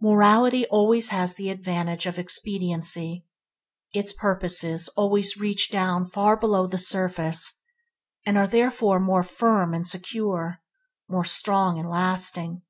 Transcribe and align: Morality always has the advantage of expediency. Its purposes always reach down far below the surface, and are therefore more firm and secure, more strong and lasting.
Morality 0.00 0.64
always 0.68 1.08
has 1.08 1.34
the 1.34 1.48
advantage 1.50 2.06
of 2.06 2.16
expediency. 2.16 3.26
Its 3.92 4.12
purposes 4.12 4.86
always 4.90 5.36
reach 5.36 5.72
down 5.72 6.06
far 6.06 6.36
below 6.36 6.68
the 6.68 6.78
surface, 6.78 7.60
and 8.24 8.38
are 8.38 8.46
therefore 8.46 9.00
more 9.00 9.24
firm 9.24 9.74
and 9.74 9.88
secure, 9.88 10.60
more 11.08 11.24
strong 11.24 11.80
and 11.80 11.88
lasting. 11.88 12.62